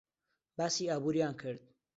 [0.57, 1.59] باسی ئابووریان کرد.